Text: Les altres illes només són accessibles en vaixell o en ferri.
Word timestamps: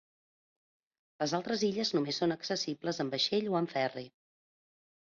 Les 1.23 1.35
altres 1.39 1.67
illes 1.69 1.93
només 1.99 2.21
són 2.25 2.35
accessibles 2.37 3.05
en 3.07 3.17
vaixell 3.17 3.49
o 3.55 3.63
en 3.63 3.71
ferri. 3.79 4.11